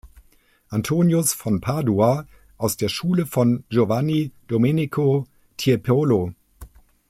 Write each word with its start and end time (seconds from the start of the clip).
Antonius 0.71 1.31
von 1.35 1.61
Padua“ 1.61 2.25
aus 2.57 2.75
der 2.75 2.89
Schule 2.89 3.27
von 3.27 3.63
Giovanni 3.69 4.31
Domenico 4.47 5.27
Tiepolo. 5.57 6.33